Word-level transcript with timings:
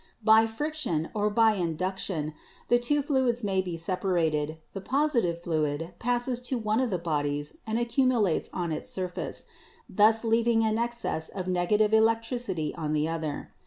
By 0.23 0.47
friction 0.47 1.11
or 1.13 1.29
by 1.29 1.51
induction 1.51 2.33
the 2.69 2.79
two 2.79 3.03
fluids 3.03 3.43
may 3.43 3.61
be 3.61 3.77
separated; 3.77 4.57
the 4.73 4.81
positive 4.81 5.39
fluid 5.43 5.93
passes 5.99 6.39
to 6.49 6.57
one 6.57 6.79
of 6.79 6.89
the 6.89 6.97
bodies 6.97 7.59
and 7.67 7.77
accumulates 7.77 8.49
on 8.51 8.71
its 8.71 8.89
surface, 8.89 9.45
thus 9.87 10.23
leaving 10.25 10.63
an 10.63 10.79
excess 10.79 11.29
of 11.29 11.47
negative 11.47 11.93
electricity 11.93 12.73
on 12.73 12.93
the 12.93 13.07
other. 13.07 13.53